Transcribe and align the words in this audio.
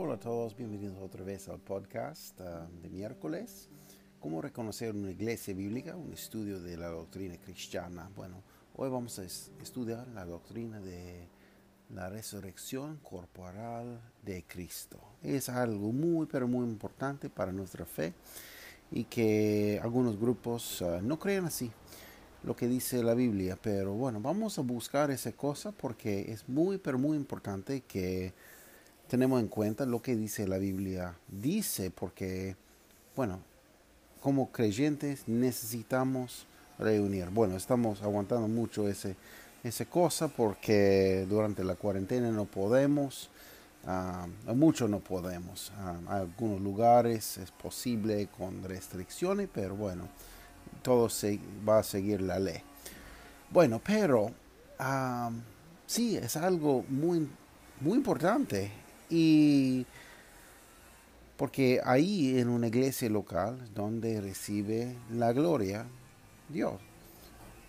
Hola 0.00 0.14
a 0.14 0.20
todos, 0.20 0.56
bienvenidos 0.56 0.96
otra 1.00 1.24
vez 1.24 1.48
al 1.48 1.58
podcast 1.58 2.38
uh, 2.38 2.82
de 2.82 2.88
miércoles. 2.88 3.68
¿Cómo 4.20 4.40
reconocer 4.40 4.94
una 4.94 5.10
iglesia 5.10 5.52
bíblica? 5.54 5.96
Un 5.96 6.12
estudio 6.12 6.60
de 6.60 6.76
la 6.76 6.86
doctrina 6.86 7.36
cristiana. 7.36 8.08
Bueno, 8.14 8.40
hoy 8.76 8.90
vamos 8.90 9.18
a 9.18 9.24
estudiar 9.24 10.06
la 10.14 10.24
doctrina 10.24 10.78
de 10.78 11.26
la 11.92 12.08
resurrección 12.10 13.00
corporal 13.02 14.00
de 14.22 14.44
Cristo. 14.44 15.00
Es 15.20 15.48
algo 15.48 15.90
muy, 15.90 16.26
pero 16.26 16.46
muy 16.46 16.64
importante 16.64 17.28
para 17.28 17.50
nuestra 17.50 17.84
fe 17.84 18.14
y 18.92 19.02
que 19.02 19.80
algunos 19.82 20.16
grupos 20.16 20.80
uh, 20.80 21.00
no 21.02 21.18
creen 21.18 21.46
así 21.46 21.72
lo 22.44 22.54
que 22.54 22.68
dice 22.68 23.02
la 23.02 23.14
Biblia, 23.14 23.58
pero 23.60 23.94
bueno, 23.94 24.20
vamos 24.20 24.60
a 24.60 24.62
buscar 24.62 25.10
esa 25.10 25.32
cosa 25.32 25.72
porque 25.72 26.30
es 26.30 26.48
muy, 26.48 26.78
pero 26.78 27.00
muy 27.00 27.16
importante 27.16 27.80
que 27.80 28.32
tenemos 29.08 29.40
en 29.40 29.48
cuenta 29.48 29.86
lo 29.86 30.02
que 30.02 30.14
dice 30.14 30.46
la 30.46 30.58
Biblia. 30.58 31.14
Dice 31.28 31.90
porque, 31.90 32.56
bueno, 33.16 33.40
como 34.22 34.52
creyentes 34.52 35.26
necesitamos 35.26 36.46
reunir. 36.78 37.30
Bueno, 37.30 37.56
estamos 37.56 38.02
aguantando 38.02 38.48
mucho 38.48 38.88
ese, 38.88 39.16
esa 39.64 39.86
cosa 39.86 40.28
porque 40.28 41.26
durante 41.28 41.64
la 41.64 41.74
cuarentena 41.74 42.30
no 42.30 42.44
podemos, 42.44 43.30
uh, 43.86 44.54
mucho 44.54 44.88
no 44.88 45.00
podemos. 45.00 45.72
Uh, 45.78 46.10
algunos 46.10 46.60
lugares 46.60 47.38
es 47.38 47.50
posible 47.50 48.28
con 48.36 48.62
restricciones, 48.62 49.48
pero 49.52 49.74
bueno, 49.74 50.06
todo 50.82 51.08
se 51.08 51.40
va 51.66 51.78
a 51.78 51.82
seguir 51.82 52.20
la 52.20 52.38
ley. 52.38 52.60
Bueno, 53.50 53.80
pero 53.82 54.30
ah, 54.78 55.30
sí, 55.86 56.18
es 56.18 56.36
algo 56.36 56.84
muy, 56.90 57.26
muy 57.80 57.96
importante 57.96 58.70
y 59.10 59.86
porque 61.36 61.80
ahí 61.84 62.38
en 62.38 62.48
una 62.48 62.66
iglesia 62.66 63.08
local 63.08 63.58
donde 63.74 64.20
recibe 64.20 64.96
la 65.10 65.32
gloria 65.32 65.86
Dios. 66.48 66.74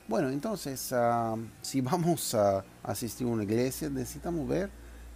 Bueno, 0.07 0.29
entonces 0.29 0.91
ah, 0.91 1.35
si 1.61 1.81
vamos 1.81 2.33
a 2.33 2.65
asistir 2.83 3.27
a 3.27 3.29
una 3.29 3.43
iglesia 3.43 3.89
necesitamos 3.89 4.47
ver 4.47 4.69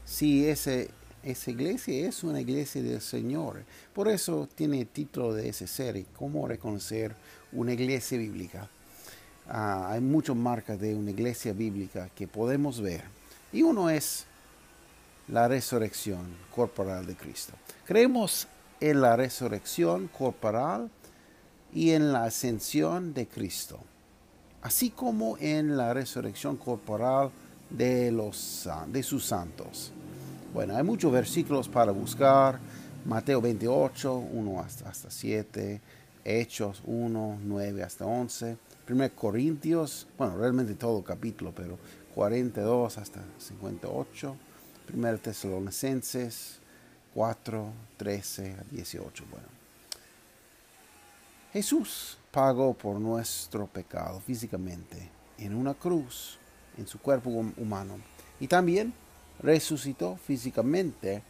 si 0.06 0.46
ese, 0.46 0.92
esa 1.24 1.52
iglesia 1.52 2.08
es 2.08 2.24
una 2.24 2.42
iglesia 2.42 2.84
del 2.84 3.02
Señor. 3.02 3.64
Por 3.94 4.08
eso 4.08 4.48
tiene 4.54 4.82
el 4.82 4.88
título 4.88 5.34
de 5.34 5.50
esa 5.50 5.66
serie, 5.66 6.06
cómo 6.16 6.48
reconocer 6.48 7.16
una 7.54 7.74
iglesia 7.74 8.18
bíblica. 8.18 8.70
Ah, 9.50 9.90
hay 9.92 10.02
muchas 10.02 10.36
marcas 10.36 10.80
de 10.80 10.94
una 10.94 11.12
iglesia 11.12 11.54
bíblica 11.54 12.10
que 12.16 12.28
podemos 12.28 12.80
ver. 12.80 13.04
Y 13.52 13.62
uno 13.64 13.90
es 13.90 14.26
la 15.28 15.48
resurrección 15.48 16.36
corporal 16.54 17.06
de 17.06 17.16
Cristo. 17.16 17.54
Creemos 17.86 18.48
en 18.80 19.02
la 19.02 19.16
resurrección 19.16 20.08
corporal 20.08 20.90
y 21.74 21.92
en 21.92 22.12
la 22.12 22.26
ascensión 22.26 23.14
de 23.14 23.28
Cristo, 23.28 23.80
así 24.62 24.90
como 24.90 25.38
en 25.40 25.78
la 25.78 25.94
resurrección 25.94 26.58
corporal 26.58 27.32
de, 27.70 28.12
los, 28.12 28.70
de 28.88 29.04
sus 29.04 29.26
santos. 29.26 29.92
Bueno, 30.54 30.76
hay 30.76 30.84
muchos 30.84 31.12
versículos 31.12 31.68
para 31.68 31.92
buscar. 31.92 32.60
Mateo 33.06 33.42
28, 33.42 34.16
1 34.16 34.60
hasta, 34.62 34.88
hasta 34.88 35.12
7, 35.12 35.82
Hechos 36.24 36.82
1, 36.86 37.40
9 37.44 37.84
hasta 37.84 38.06
11, 38.06 38.58
1 38.90 39.10
Corintios, 39.14 40.08
bueno, 40.18 40.38
realmente 40.38 40.76
todo 40.76 41.04
capítulo, 41.04 41.52
pero 41.54 41.78
42 42.16 42.98
hasta 42.98 43.20
58, 43.38 44.36
1 44.92 45.18
Tesalonicenses 45.20 46.60
4, 47.14 47.74
13 47.98 48.56
a 48.60 48.64
18. 48.72 49.26
Bueno, 49.30 49.48
Jesús 51.54 52.18
pagó 52.32 52.74
por 52.74 53.00
nuestro 53.00 53.68
pecado 53.68 54.20
físicamente 54.20 55.10
en 55.38 55.54
una 55.54 55.74
cruz, 55.74 56.38
en 56.78 56.88
su 56.88 57.00
cuerpo 57.00 57.30
humano, 57.30 57.98
y 58.40 58.48
también 58.48 58.94
resucitó 59.40 60.18
físicamente, 60.18 61.22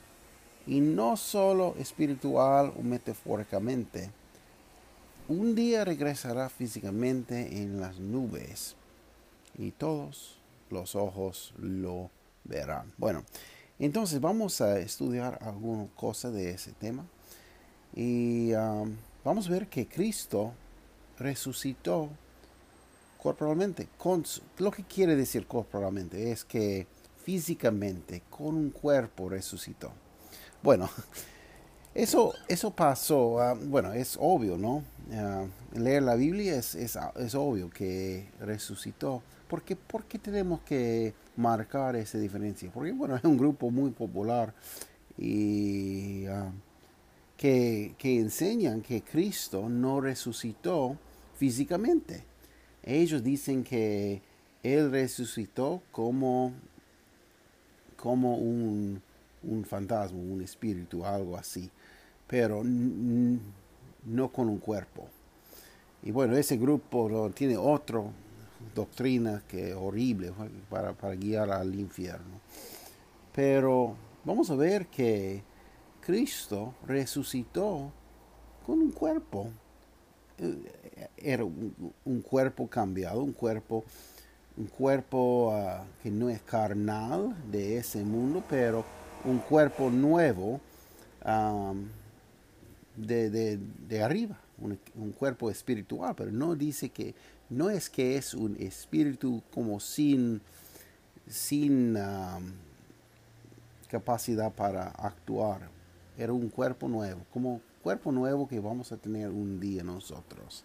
y 0.65 0.79
no 0.79 1.17
solo 1.17 1.75
espiritual 1.77 2.73
o 2.77 2.81
metafóricamente. 2.81 4.11
Un 5.27 5.55
día 5.55 5.83
regresará 5.83 6.47
físicamente 6.49 7.61
en 7.61 7.81
las 7.81 7.99
nubes, 7.99 8.75
y 9.57 9.71
todos 9.71 10.37
los 10.69 10.95
ojos 10.95 11.53
lo 11.57 12.09
verán. 12.43 12.91
Bueno, 12.97 13.23
entonces 13.79 14.19
vamos 14.21 14.61
a 14.61 14.79
estudiar 14.79 15.39
alguna 15.41 15.87
cosa 15.95 16.31
de 16.31 16.51
ese 16.51 16.71
tema 16.73 17.05
y 17.95 18.51
vamos 19.23 19.47
a 19.47 19.51
ver 19.51 19.67
que 19.67 19.87
Cristo 19.87 20.53
resucitó 21.19 22.09
corporalmente. 23.23 23.87
Con, 23.97 24.23
lo 24.57 24.69
que 24.69 24.83
quiere 24.83 25.15
decir 25.15 25.47
corporalmente 25.47 26.31
es 26.31 26.43
que 26.43 26.85
físicamente, 27.23 28.21
con 28.29 28.55
un 28.55 28.69
cuerpo 28.69 29.29
resucitó. 29.29 29.91
Bueno, 30.61 30.89
eso, 31.95 32.33
eso 32.47 32.71
pasó, 32.71 33.35
uh, 33.35 33.55
bueno, 33.65 33.93
es 33.93 34.17
obvio, 34.19 34.57
¿no? 34.57 34.83
Uh, 35.09 35.79
leer 35.79 36.03
la 36.03 36.15
Biblia 36.15 36.55
es, 36.55 36.75
es 36.75 37.35
obvio 37.35 37.69
que 37.69 38.29
resucitó 38.39 39.23
¿Por 39.53 39.61
qué, 40.05 40.17
tenemos 40.17 40.61
que 40.61 41.13
marcar 41.35 41.95
esa 41.95 42.17
diferencia? 42.17 42.71
Porque, 42.73 42.91
bueno, 42.91 43.15
es 43.15 43.23
un 43.23 43.37
grupo 43.37 43.69
muy 43.69 43.91
popular 43.91 44.51
y 45.15 46.25
ah, 46.25 46.51
que, 47.37 47.93
enseñan 48.01 48.81
que 48.81 49.03
Cristo 49.03 49.69
no 49.69 50.01
resucitó 50.01 50.97
físicamente. 51.35 52.23
Ellos 52.81 53.23
dicen 53.23 53.63
que 53.63 54.23
Él 54.63 54.89
resucitó 54.89 55.83
como, 55.91 56.51
como 57.95 58.37
un, 58.37 59.03
un 59.43 59.65
fantasma, 59.65 60.17
un 60.17 60.41
espíritu, 60.41 61.05
algo 61.05 61.37
así, 61.37 61.69
pero 62.25 62.63
no 62.63 64.31
con 64.31 64.49
un 64.49 64.57
cuerpo. 64.57 65.07
Y 66.01 66.09
bueno, 66.09 66.35
ese 66.35 66.57
grupo 66.57 67.29
tiene 67.35 67.55
otro 67.55 68.13
doctrina 68.73 69.43
que 69.47 69.69
es 69.69 69.75
horrible 69.75 70.31
para, 70.69 70.93
para 70.93 71.15
guiar 71.15 71.51
al 71.51 71.73
infierno. 71.75 72.39
Pero 73.33 73.95
vamos 74.23 74.49
a 74.49 74.55
ver 74.55 74.87
que 74.87 75.43
Cristo 76.01 76.73
resucitó 76.85 77.91
con 78.65 78.79
un 78.79 78.91
cuerpo. 78.91 79.49
Eh, 80.37 81.09
era 81.17 81.43
un, 81.43 82.21
cuerpo 82.21 82.67
cambiado, 82.67 83.23
un 83.23 83.33
cuerpo, 83.33 83.83
un 84.57 84.67
cuerpo 84.67 85.51
ah, 85.53 85.83
que 86.01 86.11
no 86.11 86.29
es 86.29 86.41
carnal 86.41 87.35
de 87.49 87.77
ese 87.77 88.03
mundo, 88.03 88.43
pero 88.49 88.85
un 89.25 89.39
cuerpo 89.39 89.89
nuevo 89.89 90.59
de, 92.95 93.29
de, 93.29 93.59
de, 93.87 94.03
arriba, 94.03 94.37
un, 94.59 94.77
un, 94.95 95.11
cuerpo 95.13 95.49
espiritual, 95.49 96.13
pero 96.15 96.31
no 96.31 96.55
dice 96.55 96.89
que 96.89 97.15
no 97.49 97.69
es 97.69 97.89
que 97.89 98.17
es 98.17 98.33
un 98.33 98.55
espíritu 98.59 99.41
como 99.53 99.79
sin, 99.79 100.41
sin 101.27 101.97
capacidad 103.87 104.51
para 104.51 104.87
actuar. 104.87 105.69
Era 106.17 106.33
un 106.33 106.49
cuerpo 106.49 106.87
nuevo, 106.87 107.21
como 107.31 107.61
cuerpo 107.81 108.11
nuevo 108.11 108.47
que 108.47 108.59
vamos 108.59 108.91
a 108.91 108.97
tener 108.97 109.29
un 109.29 109.59
día 109.59 109.83
nosotros. 109.83 110.63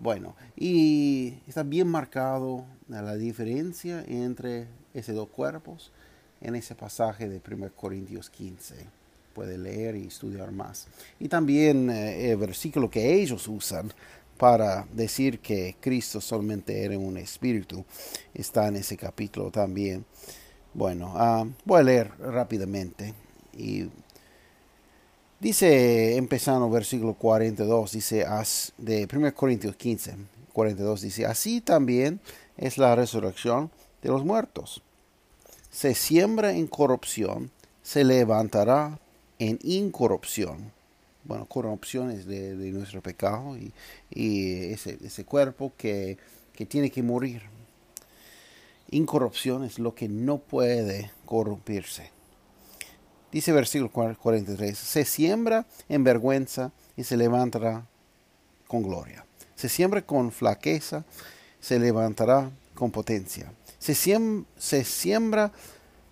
Bueno, 0.00 0.34
y 0.56 1.34
está 1.46 1.62
bien 1.62 1.86
marcado 1.86 2.64
la 2.88 3.16
diferencia 3.16 4.02
entre 4.08 4.66
esos 4.94 5.14
dos 5.14 5.28
cuerpos 5.28 5.92
en 6.40 6.56
ese 6.56 6.74
pasaje 6.74 7.28
de 7.28 7.42
1 7.46 7.70
Corintios 7.76 8.30
15. 8.30 8.74
Puede 9.34 9.58
leer 9.58 9.96
y 9.96 10.06
estudiar 10.06 10.50
más. 10.52 10.88
Y 11.18 11.28
también 11.28 11.90
eh, 11.90 12.30
el 12.30 12.38
versículo 12.38 12.90
que 12.90 13.20
ellos 13.20 13.46
usan 13.46 13.92
para 14.40 14.86
decir 14.90 15.40
que 15.40 15.76
Cristo 15.80 16.18
solamente 16.18 16.82
era 16.82 16.98
un 16.98 17.18
espíritu. 17.18 17.84
Está 18.32 18.68
en 18.68 18.76
ese 18.76 18.96
capítulo 18.96 19.50
también. 19.50 20.06
Bueno, 20.72 21.12
ah, 21.14 21.46
voy 21.66 21.80
a 21.80 21.82
leer 21.82 22.10
rápidamente. 22.18 23.12
Y 23.52 23.90
Dice, 25.40 26.16
empezando 26.16 26.68
versículo 26.68 27.14
42, 27.14 27.92
dice, 27.92 28.26
de 28.76 29.08
1 29.10 29.34
Corintios 29.34 29.74
15, 29.74 30.16
42, 30.52 31.00
dice, 31.00 31.24
así 31.24 31.62
también 31.62 32.20
es 32.58 32.76
la 32.76 32.94
resurrección 32.94 33.70
de 34.02 34.10
los 34.10 34.22
muertos. 34.22 34.82
Se 35.70 35.94
siembra 35.94 36.52
en 36.52 36.66
corrupción, 36.66 37.50
se 37.82 38.04
levantará 38.04 38.98
en 39.38 39.58
incorrupción. 39.62 40.72
Bueno, 41.24 41.46
corrupción 41.46 42.10
es 42.10 42.26
de, 42.26 42.54
nuestro 42.72 43.02
pecado 43.02 43.56
y, 43.56 43.72
ese, 44.72 44.98
ese, 45.02 45.24
cuerpo 45.24 45.72
que, 45.76 46.18
que 46.54 46.66
tiene 46.66 46.90
que 46.90 47.02
morir. 47.02 47.42
Incorrupción 48.90 49.64
es 49.64 49.78
lo 49.78 49.94
que 49.94 50.08
no 50.08 50.38
puede 50.38 51.10
corrompirse. 51.24 52.10
Dice 53.30 53.52
versículo 53.52 53.90
43, 53.90 54.76
se 54.76 55.04
siembra 55.04 55.66
en 55.88 56.02
vergüenza 56.02 56.72
y 56.96 57.04
se 57.04 57.16
levantará 57.16 57.86
con 58.66 58.82
gloria. 58.82 59.24
Se 59.54 59.68
siembra 59.68 60.02
con 60.02 60.32
flaqueza, 60.32 61.04
se 61.60 61.78
levantará 61.78 62.50
con 62.74 62.90
potencia. 62.90 63.52
Se, 63.78 63.94
se 63.94 64.84
siembra 64.84 65.52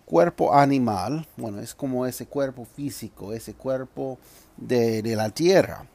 cuerpo 0.04 0.54
animal, 0.54 1.26
bueno, 1.37 1.61
es 1.61 1.75
como 1.75 2.06
ese 2.06 2.26
cuerpo 2.26 2.64
físico, 2.64 3.32
ese 3.32 3.54
cuerpo 3.54 4.19
de, 4.58 5.02
la 5.16 5.31
tierra. 5.31 5.87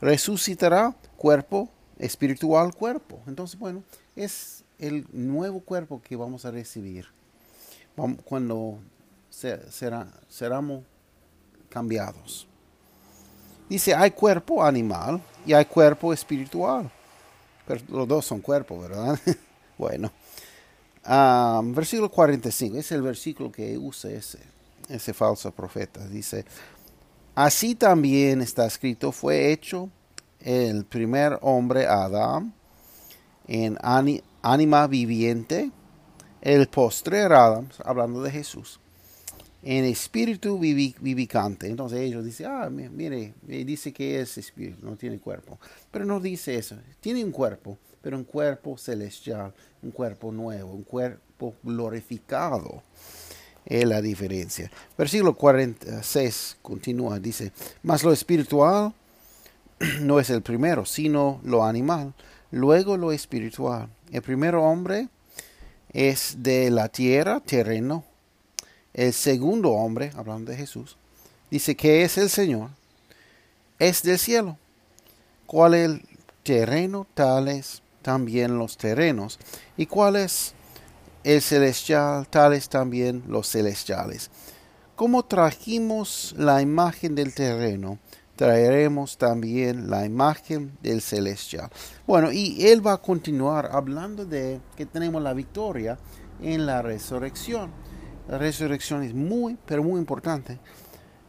Resucitará 0.00 0.94
cuerpo 1.16 1.68
espiritual, 1.98 2.74
cuerpo. 2.74 3.20
Entonces, 3.26 3.58
bueno, 3.58 3.82
es 4.14 4.64
el 4.78 5.06
nuevo 5.12 5.60
cuerpo 5.60 6.00
que 6.02 6.16
vamos 6.16 6.44
a 6.44 6.50
recibir 6.50 7.06
cuando 8.24 8.78
será, 9.30 10.08
seremos 10.28 10.84
cambiados. 11.68 12.46
Dice, 13.68 13.94
hay 13.94 14.10
cuerpo 14.10 14.62
animal 14.62 15.20
y 15.46 15.52
hay 15.52 15.64
cuerpo 15.64 16.12
espiritual. 16.12 16.90
Pero 17.66 17.80
los 17.88 18.08
dos 18.08 18.26
son 18.26 18.40
cuerpo, 18.40 18.80
¿verdad? 18.80 19.18
bueno. 19.78 20.12
Um, 21.06 21.74
versículo 21.74 22.10
45, 22.10 22.78
es 22.78 22.92
el 22.92 23.02
versículo 23.02 23.52
que 23.52 23.76
usa 23.76 24.10
ese, 24.10 24.38
ese 24.88 25.12
falso 25.12 25.50
profeta. 25.50 26.06
Dice, 26.06 26.44
así 27.34 27.74
también 27.74 28.40
está 28.40 28.66
escrito, 28.66 29.12
fue 29.12 29.52
hecho 29.52 29.90
el 30.40 30.84
primer 30.84 31.38
hombre 31.40 31.86
Adán 31.86 32.54
en 33.46 33.78
ánima 34.42 34.86
viviente, 34.86 35.70
el 36.40 36.68
postrer 36.68 37.32
Adán, 37.32 37.70
hablando 37.84 38.22
de 38.22 38.30
Jesús, 38.30 38.80
en 39.62 39.84
espíritu 39.86 40.58
vivicante. 40.58 41.68
Entonces 41.68 42.00
ellos 42.00 42.24
dicen, 42.24 42.46
ah, 42.50 42.68
mire, 42.68 43.34
dice 43.42 43.92
que 43.92 44.20
es 44.20 44.36
espíritu, 44.36 44.84
no 44.84 44.96
tiene 44.96 45.18
cuerpo. 45.18 45.58
Pero 45.90 46.04
no 46.04 46.20
dice 46.20 46.56
eso, 46.56 46.76
tiene 47.00 47.24
un 47.24 47.32
cuerpo, 47.32 47.78
pero 48.02 48.18
un 48.18 48.24
cuerpo 48.24 48.76
celestial, 48.76 49.54
un 49.82 49.90
cuerpo 49.90 50.30
nuevo, 50.30 50.72
un 50.72 50.84
cuerpo 50.84 51.54
glorificado. 51.62 52.82
Es 53.66 53.84
la 53.86 54.02
diferencia. 54.02 54.70
Versículo 54.96 55.34
46 55.34 56.58
continúa, 56.60 57.18
dice, 57.18 57.52
mas 57.82 58.04
lo 58.04 58.12
espiritual 58.12 58.92
no 60.00 60.20
es 60.20 60.30
el 60.30 60.42
primero, 60.42 60.84
sino 60.84 61.40
lo 61.44 61.64
animal, 61.64 62.12
luego 62.50 62.96
lo 62.96 63.12
espiritual. 63.12 63.88
El 64.12 64.22
primer 64.22 64.54
hombre 64.54 65.08
es 65.92 66.36
de 66.38 66.70
la 66.70 66.88
tierra, 66.88 67.40
terreno, 67.40 68.04
el 68.92 69.12
segundo 69.12 69.72
hombre, 69.72 70.12
hablando 70.14 70.52
de 70.52 70.56
Jesús, 70.56 70.96
dice 71.50 71.74
que 71.74 72.04
es 72.04 72.18
el 72.18 72.30
Señor, 72.30 72.70
es 73.78 74.02
del 74.02 74.18
cielo. 74.18 74.56
¿Cuál 75.46 75.74
el 75.74 76.02
terreno? 76.42 77.06
Tales 77.14 77.82
también 78.02 78.58
los 78.58 78.76
terrenos. 78.76 79.38
¿Y 79.76 79.86
cuál 79.86 80.16
es 80.16 80.54
el 81.24 81.42
celestial? 81.42 82.28
Tales 82.28 82.68
también 82.68 83.24
los 83.26 83.50
celestiales. 83.50 84.30
Como 84.94 85.24
trajimos 85.24 86.34
la 86.38 86.62
imagen 86.62 87.16
del 87.16 87.34
terreno, 87.34 87.98
traeremos 88.36 89.18
también 89.18 89.90
la 89.90 90.04
imagen 90.04 90.76
del 90.82 91.00
celestial. 91.00 91.70
Bueno, 92.06 92.30
y 92.30 92.66
él 92.66 92.86
va 92.86 92.94
a 92.94 93.02
continuar 93.02 93.70
hablando 93.72 94.24
de 94.24 94.60
que 94.76 94.86
tenemos 94.86 95.22
la 95.22 95.34
victoria 95.34 95.98
en 96.40 96.66
la 96.66 96.82
resurrección. 96.82 97.72
La 98.28 98.38
resurrección 98.38 99.02
es 99.02 99.14
muy, 99.14 99.58
pero 99.66 99.82
muy 99.82 99.98
importante. 99.98 100.58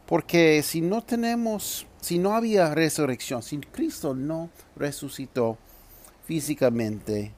Porque 0.06 0.62
si 0.62 0.80
no 0.80 1.02
tenemos, 1.02 1.86
si 2.00 2.18
no 2.18 2.34
había 2.34 2.74
resurrección, 2.74 3.42
si 3.42 3.58
Cristo 3.58 4.14
no 4.14 4.50
resucitó 4.76 5.58
físicamente, 6.24 7.32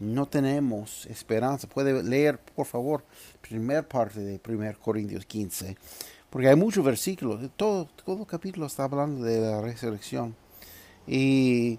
no 0.00 0.26
tenemos 0.26 1.06
esperanza. 1.06 1.68
Puede 1.68 2.02
leer, 2.02 2.38
por 2.38 2.66
favor, 2.66 3.04
primera 3.40 3.82
parte 3.82 4.20
de 4.20 4.40
1 4.46 4.78
Corintios 4.80 5.24
15. 5.26 5.76
Porque 6.30 6.48
hay 6.48 6.56
muchos 6.56 6.84
versículos. 6.84 7.40
Todo, 7.56 7.86
todo 8.04 8.24
capítulo 8.24 8.66
está 8.66 8.84
hablando 8.84 9.24
de 9.24 9.40
la 9.40 9.60
resurrección. 9.60 10.34
Y 11.06 11.78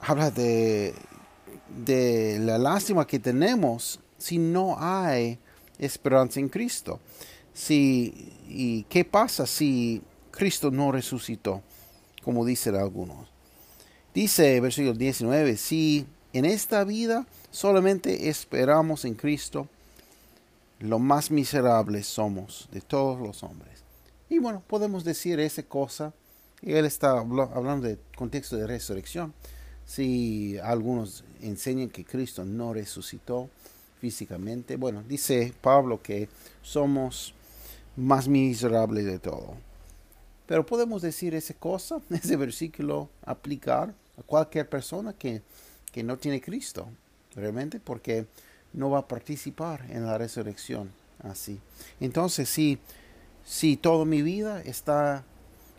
habla 0.00 0.30
de, 0.30 0.94
de 1.84 2.38
la 2.40 2.58
lástima 2.58 3.06
que 3.06 3.18
tenemos 3.18 4.00
si 4.18 4.38
no 4.38 4.76
hay 4.78 5.38
esperanza 5.78 6.40
en 6.40 6.48
Cristo. 6.48 7.00
Si, 7.54 8.32
¿Y 8.48 8.84
qué 8.84 9.04
pasa 9.04 9.46
si 9.46 10.02
Cristo 10.30 10.70
no 10.70 10.92
resucitó? 10.92 11.62
Como 12.22 12.44
dicen 12.44 12.76
algunos. 12.76 13.28
Dice 14.14 14.60
versículo 14.60 14.94
19, 14.94 15.56
si 15.56 16.06
en 16.32 16.44
esta 16.44 16.84
vida 16.84 17.26
solamente 17.50 18.28
esperamos 18.28 19.04
en 19.04 19.14
Cristo, 19.14 19.68
lo 20.80 20.98
más 20.98 21.30
miserables 21.30 22.06
somos 22.06 22.68
de 22.72 22.80
todos 22.80 23.20
los 23.20 23.42
hombres. 23.42 23.84
Y 24.28 24.38
bueno, 24.38 24.62
podemos 24.66 25.04
decir 25.04 25.38
esa 25.40 25.62
cosa. 25.62 26.12
Él 26.62 26.84
está 26.84 27.18
hablando 27.18 27.86
de 27.86 27.98
contexto 28.16 28.56
de 28.56 28.66
resurrección. 28.66 29.34
Si 29.84 30.58
algunos 30.58 31.24
enseñan 31.40 31.90
que 31.90 32.04
Cristo 32.04 32.44
no 32.44 32.72
resucitó, 32.72 33.50
físicamente. 34.02 34.74
Bueno, 34.74 35.04
dice 35.08 35.54
Pablo 35.60 36.02
que 36.02 36.28
somos 36.60 37.34
más 37.96 38.26
miserables 38.26 39.04
de 39.04 39.20
todo. 39.20 39.54
Pero 40.44 40.66
podemos 40.66 41.02
decir 41.02 41.36
esa 41.36 41.54
cosa, 41.54 42.00
ese 42.10 42.36
versículo, 42.36 43.08
aplicar 43.24 43.94
a 44.18 44.22
cualquier 44.24 44.68
persona 44.68 45.12
que, 45.12 45.40
que 45.92 46.02
no 46.02 46.16
tiene 46.16 46.40
Cristo, 46.40 46.88
realmente, 47.34 47.78
porque 47.78 48.26
no 48.72 48.90
va 48.90 49.00
a 49.00 49.08
participar 49.08 49.86
en 49.90 50.06
la 50.06 50.18
resurrección 50.18 50.90
así. 51.22 51.60
Entonces, 52.00 52.48
si, 52.48 52.78
si 53.44 53.76
toda 53.76 54.04
mi 54.04 54.22
vida 54.22 54.60
está 54.62 55.24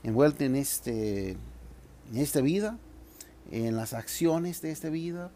envuelta 0.03 0.45
en, 0.45 0.55
este, 0.55 1.31
en 1.31 2.17
esta 2.17 2.41
vida, 2.41 2.77
en 3.51 3.75
las 3.75 3.93
acciones 3.93 4.61
de 4.61 4.71
esta 4.71 4.89
vida, 4.89 5.31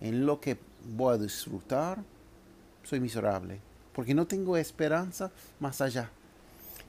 en 0.00 0.26
lo 0.26 0.40
que 0.40 0.58
voy 0.96 1.14
a 1.14 1.18
disfrutar, 1.18 2.02
soy 2.84 3.00
miserable, 3.00 3.60
porque 3.92 4.14
no 4.14 4.26
tengo 4.26 4.56
esperanza 4.56 5.32
más 5.58 5.80
allá. 5.80 6.10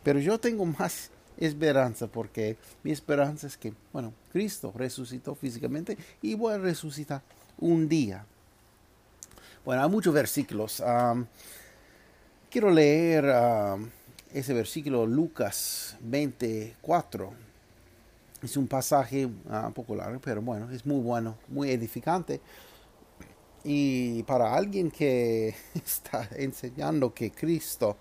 Pero 0.03 0.19
yo 0.19 0.39
tengo 0.39 0.65
más 0.79 1.09
esperanza 1.37 2.07
porque 2.07 2.57
mi 2.83 2.91
esperanza 2.91 3.47
es 3.47 3.57
que, 3.57 3.73
bueno, 3.93 4.13
Cristo 4.31 4.73
resucitó 4.75 5.35
físicamente 5.35 5.97
y 6.21 6.35
voy 6.35 6.53
a 6.53 6.57
resucitar 6.57 7.21
un 7.59 7.87
día. 7.87 8.25
Bueno, 9.63 9.83
hay 9.83 9.89
muchos 9.89 10.13
versículos. 10.13 10.81
quiero 12.49 12.71
leer 12.71 13.25
ese 14.33 14.53
versículo 14.53 15.05
Lucas 15.05 15.97
24. 16.01 17.33
Es 18.41 18.55
un 18.55 18.67
pasaje 18.67 19.25
uh, 19.25 19.65
un 19.65 19.73
poco 19.73 19.95
largo, 19.95 20.19
pero 20.19 20.41
bueno, 20.41 20.69
es 20.71 20.85
muy 20.85 21.01
bueno, 21.01 21.37
muy 21.47 21.71
edificante. 21.71 22.39
Y 23.63 24.23
para 24.23 24.53
alguien 24.53 24.91
que 24.91 25.55
está 25.73 26.29
enseñando 26.35 27.13
que 27.13 27.31
Cristo 27.31 27.97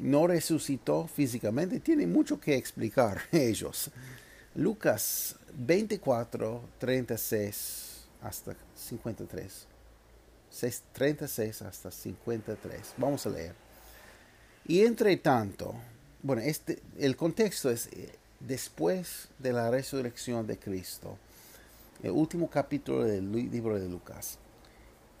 no 0.00 0.26
resucitó 0.26 1.06
físicamente, 1.06 1.80
tiene 1.80 2.06
mucho 2.06 2.40
que 2.40 2.56
explicar 2.56 3.20
ellos. 3.32 3.90
Lucas 4.54 5.36
24, 5.54 6.62
36 6.78 8.06
hasta 8.22 8.56
53. 8.74 9.66
36 10.92 11.62
hasta 11.62 11.90
53. 11.90 12.94
Vamos 12.96 13.26
a 13.26 13.30
leer. 13.30 13.54
Y 14.66 14.82
entre 14.84 15.16
tanto, 15.16 15.74
bueno, 16.22 16.42
este, 16.42 16.80
el 16.98 17.16
contexto 17.16 17.70
es 17.70 17.86
eh, 17.92 18.12
después 18.40 19.28
de 19.38 19.52
la 19.52 19.70
resurrección 19.70 20.46
de 20.46 20.58
Cristo 20.58 21.16
el 22.02 22.12
último 22.12 22.48
capítulo 22.48 23.04
del 23.04 23.30
libro 23.30 23.78
de 23.78 23.88
Lucas. 23.88 24.38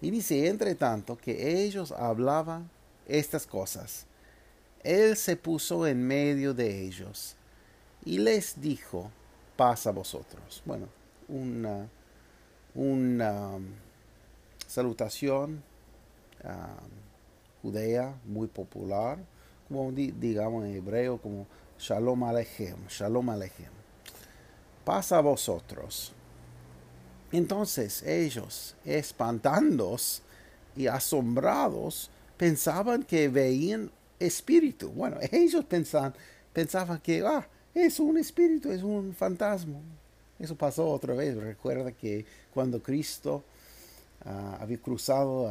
Y 0.00 0.10
dice, 0.10 0.48
entre 0.48 0.74
tanto, 0.74 1.16
que 1.16 1.62
ellos 1.62 1.92
hablaban 1.92 2.70
estas 3.06 3.46
cosas. 3.46 4.06
Él 4.82 5.16
se 5.16 5.36
puso 5.36 5.86
en 5.86 6.06
medio 6.06 6.54
de 6.54 6.84
ellos, 6.84 7.36
y 8.04 8.18
les 8.18 8.60
dijo, 8.60 9.10
paz 9.56 9.86
a 9.86 9.90
vosotros. 9.90 10.62
Bueno, 10.64 10.88
una, 11.28 11.88
una 12.74 13.56
um, 13.56 13.66
salutación 14.66 15.62
um, 16.44 16.90
judea 17.62 18.14
muy 18.24 18.48
popular, 18.48 19.18
como 19.68 19.92
digamos 19.92 20.64
en 20.64 20.76
hebreo, 20.76 21.18
como 21.18 21.46
Shalom 21.78 22.24
Aleichem, 22.24 22.86
Shalom 22.88 23.30
Aleichem. 23.30 23.72
Paz 24.84 25.12
a 25.12 25.20
vosotros. 25.20 26.12
Entonces 27.32 28.02
ellos, 28.02 28.74
espantados 28.84 30.22
y 30.74 30.86
asombrados, 30.86 32.10
pensaban 32.36 33.02
que 33.02 33.28
veían 33.28 33.92
Bueno, 34.94 35.16
ellos 35.32 35.64
pensaban, 35.64 36.14
pensaban 36.52 37.00
que 37.00 37.22
ah, 37.24 37.46
es 37.74 37.98
un 38.00 38.18
espíritu, 38.18 38.70
es 38.70 38.82
un 38.82 39.14
fantasma. 39.14 39.78
Eso 40.38 40.54
pasó 40.56 40.88
otra 40.88 41.14
vez. 41.14 41.36
Recuerda 41.36 41.92
que 41.92 42.24
cuando 42.52 42.82
Cristo 42.82 43.42
ah, 44.24 44.58
había 44.60 44.78
cruzado 44.78 45.48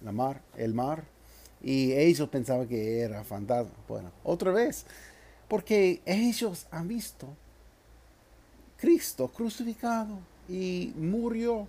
la 0.00 0.12
mar, 0.12 0.40
el 0.56 0.74
mar 0.74 1.04
y 1.62 1.92
ellos 1.92 2.28
pensaban 2.28 2.68
que 2.68 3.00
era 3.00 3.24
fantasma. 3.24 3.72
Bueno, 3.88 4.12
otra 4.22 4.52
vez, 4.52 4.84
porque 5.48 6.00
ellos 6.04 6.66
han 6.70 6.86
visto 6.86 7.28
Cristo 8.76 9.28
crucificado 9.28 10.18
y 10.48 10.92
murió 10.96 11.66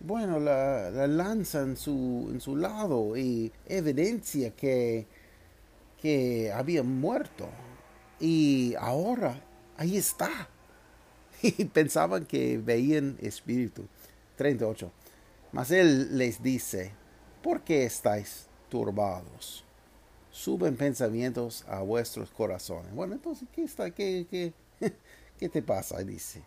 bueno, 0.00 0.38
la, 0.38 0.90
lanza 1.06 1.62
en 1.62 1.76
su, 1.76 2.36
su 2.38 2.56
lado 2.56 3.16
y 3.16 3.52
evidencia 3.66 4.50
que, 4.50 5.06
que 6.00 6.52
había 6.52 6.82
muerto. 6.82 7.48
Y 8.20 8.74
ahora 8.78 9.40
ahí 9.76 9.96
está. 9.96 10.30
Y 11.42 11.66
pensaban 11.66 12.24
que 12.24 12.56
veían 12.58 13.18
espíritu. 13.20 13.86
38. 14.36 14.90
Mas 15.52 15.70
él 15.70 16.16
les 16.16 16.42
dice, 16.42 16.92
¿por 17.42 17.62
qué 17.62 17.84
estáis 17.84 18.46
turbados? 18.70 19.64
Suben 20.30 20.76
pensamientos 20.76 21.64
a 21.68 21.80
vuestros 21.80 22.30
corazones. 22.30 22.94
Bueno, 22.94 23.14
entonces, 23.14 23.48
¿qué, 23.52 23.64
está, 23.64 23.90
qué, 23.90 24.26
qué, 24.30 24.52
qué 25.38 25.48
te 25.48 25.62
pasa? 25.62 25.98
Dice 25.98 26.42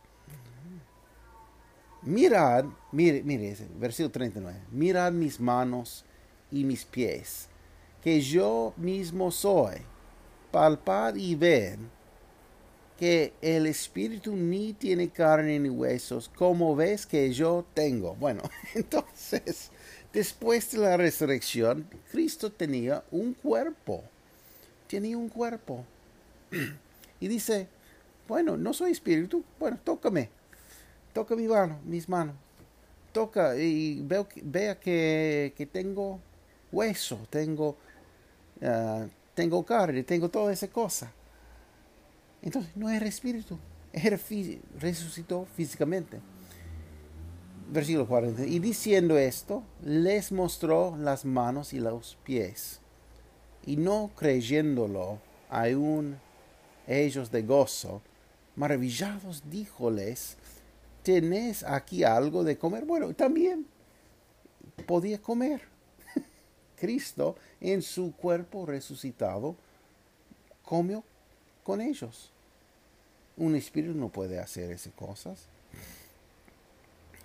mirad, 2.02 2.66
mire, 2.92 3.24
mire, 3.24 3.56
versículo 3.78 4.12
39, 4.12 4.60
mirad 4.72 5.12
mis 5.12 5.40
manos 5.40 6.06
y 6.52 6.64
mis 6.64 6.86
pies, 6.86 7.48
que 8.02 8.22
yo 8.22 8.74
mismo 8.78 9.32
soy, 9.32 9.78
palpad 10.52 11.16
y 11.16 11.36
ved 11.36 11.80
que 12.98 13.32
el 13.42 13.66
espíritu 13.66 14.36
ni 14.36 14.74
tiene 14.74 15.08
carne 15.10 15.58
ni 15.58 15.70
huesos, 15.70 16.30
como 16.36 16.76
ves 16.76 17.06
que 17.06 17.32
yo 17.32 17.66
tengo. 17.74 18.14
Bueno, 18.16 18.44
entonces, 18.76 19.72
después 20.12 20.70
de 20.72 20.80
la 20.80 20.98
resurrección, 20.98 21.88
Cristo 22.12 22.52
tenía 22.52 23.06
un 23.10 23.34
cuerpo, 23.34 24.04
tenía 24.88 25.18
un 25.18 25.30
cuerpo. 25.30 25.86
Y 27.22 27.28
dice, 27.28 27.68
bueno, 28.30 28.56
no 28.56 28.74
soy 28.74 28.92
espíritu, 28.92 29.44
bueno, 29.60 29.78
tócame 29.84 30.30
toca 31.14 31.36
mi 31.36 31.48
mano, 31.48 31.80
mis 31.86 32.08
manos, 32.08 32.36
toca 33.12 33.56
y 33.58 34.02
veo, 34.02 34.28
vea 34.44 34.80
que, 34.80 35.70
tengo 35.72 36.20
hueso, 36.72 37.20
tengo, 37.30 37.78
uh, 38.62 39.08
tengo 39.34 39.64
carne, 39.66 40.04
tengo 40.04 40.30
toda 40.30 40.54
esa 40.54 40.68
cosa. 40.68 41.12
Entonces 42.42 42.76
no 42.76 42.90
era 42.90 43.06
espíritu, 43.06 43.58
era 43.92 44.18
resucitó 44.80 45.46
físicamente. 45.56 46.20
Versículo 47.72 48.08
40. 48.08 48.46
Y 48.46 48.60
diciendo 48.60 49.18
esto, 49.18 49.64
les 49.84 50.32
mostró 50.32 50.96
las 50.98 51.24
manos 51.24 51.74
y 51.74 51.80
los 51.80 52.18
pies. 52.24 52.80
Y 53.66 53.78
no 53.78 54.10
creyéndolo, 54.16 55.20
aún 55.50 56.18
ellos 56.88 57.30
de 57.30 57.44
gozo, 57.44 58.02
maravillados, 58.56 59.44
díjoles, 59.50 60.38
¿tenés 61.04 61.64
aquí 61.64 62.04
algo 62.04 62.44
de 62.44 62.58
comer? 62.58 62.86
Bueno, 62.86 63.14
también 63.14 63.66
podía 64.86 65.22
comer. 65.22 65.62
Cristo 66.76 67.36
en 67.62 67.82
su 67.82 68.14
cuerpo 68.16 68.66
resucitado 68.66 69.56
comió 70.64 71.04
con 71.64 71.82
ellos. 71.82 72.32
Un 73.38 73.56
espíritu 73.56 73.96
no 73.96 74.10
puede 74.10 74.40
hacer 74.40 74.72
esas 74.72 74.94
cosas. 74.94 75.48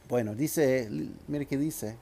Bueno, 0.09 0.35
dice, 0.35 0.89
mire 1.27 1.47
que 1.47 1.57
dice, 1.57 1.97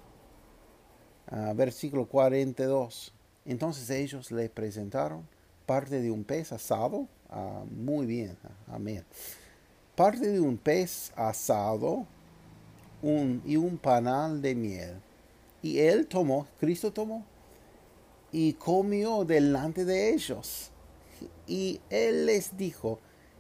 uh, 1.31 1.55
versículo 1.55 2.07
42. 2.07 3.13
Entonces 3.45 3.89
ellos 3.91 4.31
le 4.31 4.49
presentaron 4.49 5.27
parte 5.67 6.01
de 6.01 6.11
un 6.11 6.25
pez 6.25 6.53
asado. 6.53 7.09
Uh, 7.31 7.65
muy 7.71 8.05
bien, 8.07 8.37
amén 8.69 9.05
parte 9.95 10.27
de 10.27 10.41
un 10.41 10.57
pez 10.57 11.13
asado 11.17 12.07
y 13.03 13.57
un 13.57 13.79
panal 13.79 14.41
de 14.41 14.55
miel. 14.55 15.01
Y 15.63 15.79
él 15.79 16.07
tomó, 16.07 16.47
Cristo 16.59 16.93
tomó, 16.93 17.25
y 18.31 18.55
comió 18.55 19.25
delante 19.25 19.85
de 19.85 20.15
ellos. 20.15 20.71
Y 21.47 21.81
él 21.91 22.27
les 22.27 22.57
dijo, 22.57 22.99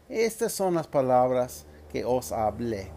estas 0.09 0.53
son 0.53 0.75
las 0.75 0.87
palabras 0.87 1.65
que 1.91 2.05
os 2.05 2.33
hablé. 2.33 2.89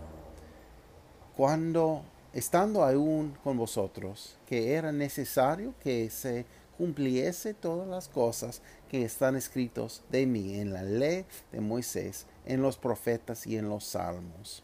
Cuando, 1.35 2.03
estando 2.33 2.83
aún 2.83 3.37
con 3.43 3.57
vosotros, 3.57 4.37
que 4.45 4.73
era 4.73 4.91
necesario 4.91 5.73
que 5.81 6.09
se 6.09 6.45
cumpliese 6.77 7.53
todas 7.53 7.87
las 7.87 8.07
cosas 8.09 8.61
que 8.89 9.03
están 9.03 9.35
escritos 9.35 10.03
de 10.11 10.25
mí 10.25 10.55
en 10.55 10.73
la 10.73 10.83
ley 10.83 11.25
de 11.51 11.61
Moisés, 11.61 12.25
en 12.45 12.61
los 12.61 12.77
profetas 12.77 13.45
y 13.47 13.57
en 13.57 13.69
los 13.69 13.83
salmos. 13.85 14.63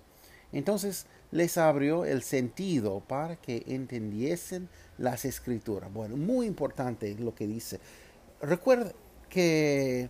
Entonces 0.52 1.06
les 1.32 1.58
abrió 1.58 2.06
el 2.06 2.24
sentido 2.24 3.00
para 3.00 3.38
que 3.38 3.64
entendiesen 3.68 4.70
las 4.98 5.26
escrituras. 5.26 5.92
Bueno, 5.92 6.18
muy 6.18 6.46
importante 6.46 7.16
lo 7.16 7.34
que 7.34 7.48
dice. 7.48 7.80
Recuerda 8.42 8.92
que 9.30 10.10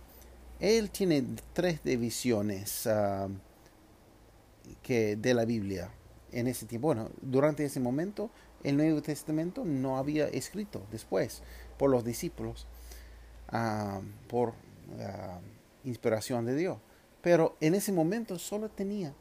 él 0.58 0.90
tiene 0.90 1.24
tres 1.52 1.82
divisiones 1.84 2.86
ah, 2.86 3.28
que 4.82 5.16
de 5.16 5.34
la 5.34 5.44
Biblia 5.44 5.90
en 6.32 6.48
ese 6.48 6.66
tiempo. 6.66 6.88
Bueno, 6.88 7.10
durante 7.20 7.64
ese 7.64 7.78
momento 7.78 8.30
el 8.64 8.76
Nuevo 8.76 9.02
Testamento 9.02 9.64
no 9.64 9.98
había 9.98 10.26
escrito 10.28 10.86
después 10.90 11.42
por 11.78 11.90
los 11.90 12.04
discípulos, 12.04 12.66
ah, 13.48 14.00
por 14.28 14.54
ah, 15.00 15.40
inspiración 15.84 16.46
de 16.46 16.56
Dios. 16.56 16.78
Pero 17.22 17.56
en 17.60 17.74
ese 17.74 17.92
momento 17.92 18.38
solo 18.38 18.68
tenía 18.68 19.14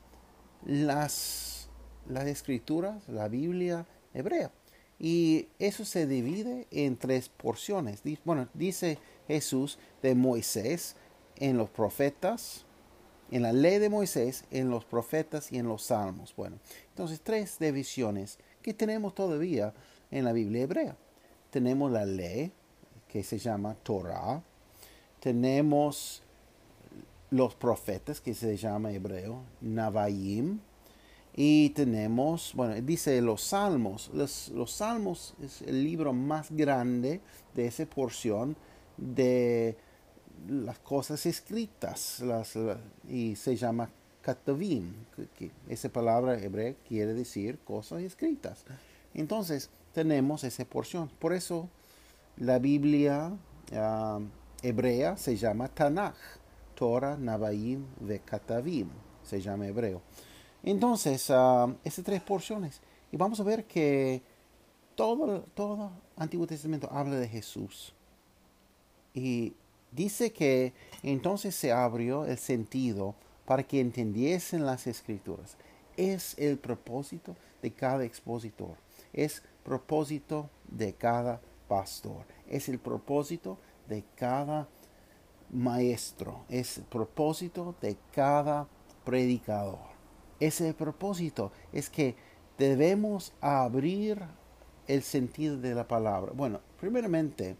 las, 0.65 1.69
las 2.09 2.25
escrituras, 2.25 3.07
la 3.07 3.27
Biblia 3.27 3.85
hebrea. 4.13 4.51
Y 4.99 5.47
eso 5.59 5.85
se 5.85 6.05
divide 6.05 6.67
en 6.71 6.97
tres 6.97 7.29
porciones. 7.29 8.01
Bueno, 8.25 8.47
dice 8.53 8.99
Jesús 9.27 9.79
de 10.01 10.13
Moisés 10.15 10.95
en 11.37 11.57
los 11.57 11.69
profetas, 11.69 12.65
en 13.31 13.43
la 13.43 13.53
ley 13.53 13.79
de 13.79 13.89
Moisés, 13.89 14.43
en 14.51 14.69
los 14.69 14.85
profetas 14.85 15.51
y 15.51 15.57
en 15.57 15.67
los 15.67 15.83
salmos. 15.83 16.35
Bueno, 16.35 16.59
entonces 16.89 17.21
tres 17.23 17.57
divisiones 17.59 18.37
que 18.61 18.73
tenemos 18.73 19.15
todavía 19.15 19.73
en 20.11 20.25
la 20.25 20.33
Biblia 20.33 20.63
hebrea. 20.63 20.97
Tenemos 21.49 21.91
la 21.91 22.05
ley, 22.05 22.51
que 23.07 23.23
se 23.23 23.39
llama 23.39 23.75
Torah. 23.83 24.41
Tenemos 25.19 26.23
los 27.31 27.55
profetas, 27.55 28.21
que 28.21 28.33
se 28.33 28.55
llama 28.57 28.91
hebreo, 28.91 29.43
Navaim. 29.61 30.59
Y 31.33 31.69
tenemos, 31.69 32.51
bueno, 32.53 32.75
dice 32.81 33.21
los 33.21 33.41
salmos. 33.41 34.11
Los, 34.13 34.49
los 34.49 34.71
salmos 34.71 35.33
es 35.41 35.61
el 35.61 35.83
libro 35.83 36.13
más 36.13 36.51
grande 36.51 37.21
de 37.55 37.67
esa 37.67 37.85
porción 37.85 38.57
de 38.97 39.77
las 40.47 40.79
cosas 40.79 41.25
escritas. 41.25 42.19
Las, 42.19 42.57
y 43.07 43.35
se 43.37 43.55
llama 43.55 43.89
Katavim, 44.21 44.93
que, 45.37 45.51
esa 45.69 45.89
palabra 45.89 46.37
hebrea 46.37 46.75
quiere 46.87 47.13
decir 47.13 47.59
cosas 47.59 48.01
escritas. 48.01 48.65
Entonces, 49.13 49.69
tenemos 49.93 50.43
esa 50.43 50.65
porción. 50.65 51.09
Por 51.19 51.33
eso 51.33 51.69
la 52.37 52.59
Biblia 52.59 53.31
ah, 53.73 54.19
hebrea 54.61 55.17
se 55.17 55.35
llama 55.37 55.67
Tanakh, 55.67 56.15
Torah, 56.81 57.15
Navaim, 57.15 57.85
Katavim, 58.25 58.89
se 59.21 59.39
llama 59.39 59.67
hebreo. 59.67 60.01
Entonces, 60.63 61.29
uh, 61.29 61.75
esas 61.83 62.03
tres 62.03 62.23
porciones. 62.23 62.81
Y 63.11 63.17
vamos 63.17 63.39
a 63.39 63.43
ver 63.43 63.65
que 63.65 64.23
todo, 64.95 65.43
todo 65.53 65.91
Antiguo 66.15 66.47
Testamento 66.47 66.89
habla 66.91 67.17
de 67.17 67.27
Jesús. 67.27 67.93
Y 69.13 69.53
dice 69.91 70.33
que 70.33 70.73
entonces 71.03 71.53
se 71.53 71.71
abrió 71.71 72.25
el 72.25 72.39
sentido 72.39 73.13
para 73.45 73.61
que 73.61 73.79
entendiesen 73.79 74.65
las 74.65 74.87
escrituras. 74.87 75.57
Es 75.97 76.35
el 76.39 76.57
propósito 76.57 77.35
de 77.61 77.73
cada 77.73 78.05
expositor, 78.05 78.75
es 79.13 79.43
propósito 79.63 80.49
de 80.67 80.93
cada 80.93 81.41
pastor, 81.67 82.25
es 82.47 82.69
el 82.69 82.79
propósito 82.79 83.59
de 83.87 84.03
cada 84.15 84.67
maestro, 85.51 86.45
es 86.49 86.77
el 86.77 86.83
propósito 86.85 87.75
de 87.81 87.97
cada 88.11 88.67
predicador. 89.03 89.79
Ese 90.39 90.73
propósito 90.73 91.51
es 91.71 91.89
que 91.89 92.15
debemos 92.57 93.33
abrir 93.41 94.21
el 94.87 95.03
sentido 95.03 95.57
de 95.57 95.75
la 95.75 95.87
palabra. 95.87 96.31
Bueno, 96.35 96.59
primeramente, 96.79 97.55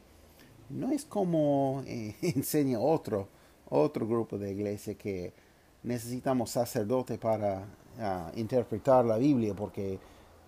no 0.70 0.92
es 0.92 1.06
como 1.06 1.84
eh, 1.86 2.16
enseña 2.22 2.80
otro, 2.80 3.28
otro 3.70 4.08
grupo 4.08 4.38
de 4.38 4.52
iglesia 4.52 4.96
que 4.96 5.34
necesitamos 5.84 6.52
sacerdote 6.52 7.18
para 7.18 7.66
ah, 8.00 8.32
interpretar 8.36 9.06
la 9.06 9.18
Biblia 9.18 9.54
porque 9.54 10.00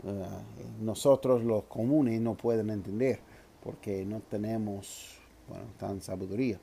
ah, 0.08 0.42
nosotros 0.80 1.44
los 1.44 1.64
comunes 1.66 2.20
no 2.22 2.36
pueden 2.36 2.70
entender 2.70 3.20
porque 3.62 4.06
no 4.06 4.22
tenemos 4.22 5.18
tan 5.78 6.02
sabiduría. 6.02 6.60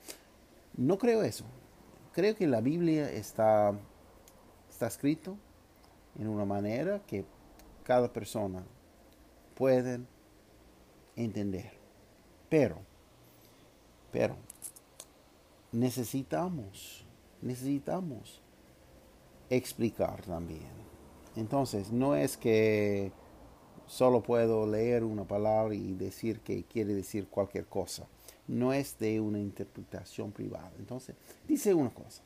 No 0.77 0.99
creo 0.99 1.23
eso. 1.23 1.45
Creo 2.13 2.35
que 2.35 2.47
la 2.47 2.61
Biblia 2.61 3.11
está, 3.11 3.73
está 4.69 4.87
escrito 4.87 5.37
en 6.19 6.29
una 6.29 6.45
manera 6.45 7.01
que 7.07 7.25
cada 7.85 8.13
persona 8.13 8.63
puede 9.55 10.01
entender. 11.17 11.73
Pero, 12.49 12.79
pero, 14.11 14.37
necesitamos, 15.73 17.05
necesitamos 17.41 18.43
explicar 19.49 20.23
también. 20.23 20.69
Entonces, 21.37 21.93
no 21.93 22.17
es 22.17 22.37
que 22.37 23.13
solo 23.91 24.23
puedo 24.23 24.69
leer 24.69 25.03
una 25.03 25.25
palabra 25.25 25.75
y 25.75 25.95
decir 25.95 26.39
que 26.41 26.63
quiere 26.63 26.95
decir 26.95 27.27
cualquier 27.27 27.67
cosa. 27.67 28.07
No 28.47 28.73
es 28.73 28.97
de 29.01 29.21
una 29.21 29.41
interpretación 29.41 30.31
privada. 30.31 30.71
Entonces, 30.79 31.17
dice 31.49 31.75
una 31.75 31.91
cosa. 31.91 32.23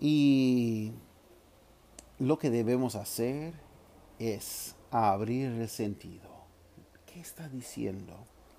Y 0.00 0.90
lo 2.18 2.36
que 2.38 2.50
debemos 2.50 2.96
hacer 2.96 3.54
es 4.18 4.74
abrir 4.90 5.52
el 5.52 5.68
sentido. 5.68 6.28
¿Qué 7.06 7.20
está 7.20 7.48
diciendo? 7.48 8.14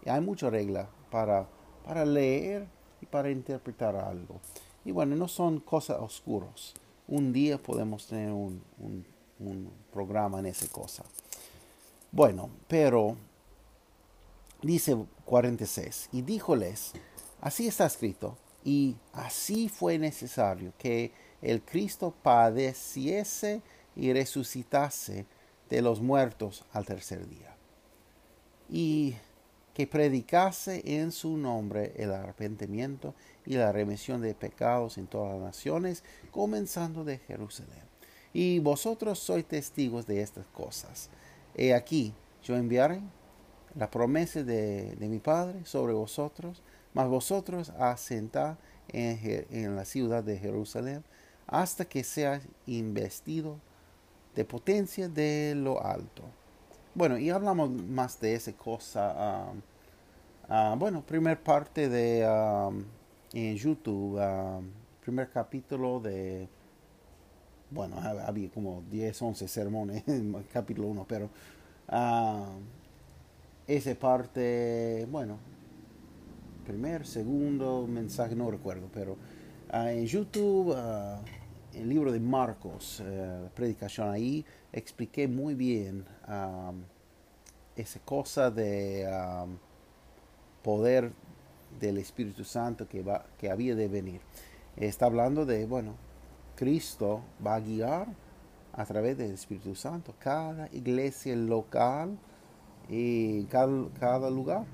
hay 0.05 0.21
mucha 0.21 0.49
regla 0.49 0.89
para, 1.11 1.47
para 1.85 2.05
leer 2.05 2.67
y 3.01 3.05
para 3.05 3.29
interpretar 3.29 3.95
algo. 3.97 4.39
Y 4.85 4.91
bueno, 4.91 5.15
no 5.15 5.27
son 5.27 5.59
cosas 5.59 5.99
oscuras. 5.99 6.73
Un 7.07 7.33
día 7.33 7.57
podemos 7.57 8.07
tener 8.07 8.31
un, 8.31 8.63
programa 9.91 10.39
en 10.39 10.47
esa 10.47 10.67
cosa. 10.67 11.03
Bueno, 12.11 12.49
pero 12.67 13.15
dice 14.61 14.97
46, 15.25 16.09
y 16.11 16.21
díjoles, 16.21 16.91
así 17.39 17.67
está 17.67 17.85
escrito, 17.85 18.37
y 18.63 18.95
así 19.13 19.69
fue 19.69 19.97
necesario 19.97 20.73
que 20.77 21.11
el 21.41 21.61
Cristo 21.61 22.13
padeciese 22.21 23.61
y 23.95 24.13
resucitase 24.13 25.25
de 25.69 25.81
los 25.81 26.01
muertos 26.01 26.63
al 26.73 26.85
tercer 26.85 27.27
día. 27.27 27.55
Y 28.69 29.15
que 29.73 29.87
predicase 29.87 30.81
en 30.85 31.11
su 31.11 31.37
nombre 31.37 31.93
el 31.95 32.11
arrepentimiento 32.11 33.15
y 33.45 33.55
la 33.55 33.71
remisión 33.71 34.21
de 34.21 34.35
pecados 34.35 34.97
en 34.97 35.07
todas 35.07 35.33
las 35.33 35.41
naciones, 35.41 36.03
comenzando 36.29 37.03
de 37.03 37.17
Jerusalén. 37.19 37.90
Y 38.33 38.59
vosotros 38.59 39.19
sois 39.19 39.45
testigos 39.45 40.05
de 40.07 40.21
estas 40.21 40.45
cosas. 40.47 41.09
He 41.55 41.73
aquí, 41.73 42.13
yo 42.43 42.55
enviaré 42.55 43.01
la 43.75 43.89
promesa 43.89 44.43
de, 44.43 44.95
mi 44.99 45.19
Padre 45.19 45.65
sobre 45.65 45.93
vosotros, 45.93 46.61
mas 46.93 47.07
vosotros 47.07 47.71
asentad 47.79 48.57
en, 48.89 49.45
en 49.49 49.75
la 49.75 49.85
ciudad 49.85 50.23
de 50.23 50.37
Jerusalén 50.37 51.03
hasta 51.47 51.85
que 51.85 52.03
seas 52.03 52.41
investido 52.65 53.59
de 54.35 54.45
potencia 54.45 55.09
de 55.09 55.53
lo 55.55 55.83
alto. 55.83 56.23
Bueno, 56.95 57.17
y 57.17 57.29
hablamos 57.29 57.69
más 57.69 58.19
de 58.19 58.35
esa 58.35 58.53
cosa. 58.53 59.51
Um, 59.51 59.61
uh, 60.49 60.75
bueno, 60.77 61.01
primer 61.05 61.41
parte 61.41 61.89
de 61.89 62.27
um, 62.27 62.83
en 63.33 63.55
YouTube, 63.55 64.19
um, 64.19 64.69
primer 65.01 65.29
capítulo 65.29 65.99
de, 65.99 66.47
bueno, 67.71 67.97
había 67.99 68.49
como 68.49 68.83
10, 68.91 69.21
11 69.21 69.47
sermones 69.47 70.03
en 70.07 70.35
el 70.35 70.47
capítulo 70.47 70.87
1, 70.89 71.05
pero 71.07 71.29
esa 73.67 73.95
parte, 73.95 75.07
bueno, 75.09 75.37
primer, 76.65 77.05
segundo 77.05 77.87
mensaje, 77.87 78.35
no 78.35 78.51
recuerdo, 78.51 78.87
pero 78.93 79.13
uh, 79.73 79.87
en 79.87 80.05
YouTube 80.05 80.69
uh, 80.69 81.19
el 81.73 81.87
libro 81.87 82.11
de 82.11 82.19
Marcos, 82.19 83.01
eh, 83.05 83.49
predicación 83.55 84.09
ahí, 84.09 84.45
expliqué 84.73 85.25
muy 85.29 85.55
bien 85.55 86.03
esa 87.77 87.99
cosa 88.01 88.51
de 88.51 89.07
poder 90.61 91.13
del 91.79 91.97
Espíritu 91.97 92.43
Santo 92.43 92.89
que, 92.89 93.01
va, 93.01 93.25
que 93.37 93.49
había 93.49 93.73
de 93.73 93.87
venir. 93.87 94.19
Está 94.75 95.05
hablando 95.05 95.45
de, 95.45 95.65
bueno, 95.65 95.95
Cristo 96.61 97.23
va 97.43 97.55
a 97.55 97.59
guiar 97.59 98.07
a 98.73 98.85
través 98.85 99.17
del 99.17 99.31
Espíritu 99.31 99.73
Santo 99.73 100.13
cada 100.19 100.69
iglesia 100.71 101.35
local 101.35 102.19
y 102.87 103.45
cada, 103.45 103.89
cada 103.99 104.29
lugar. 104.29 104.67